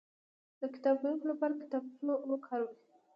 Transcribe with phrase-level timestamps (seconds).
[0.59, 2.75] د کتاب ويونکي لپاره کتابڅوبی وکاروئ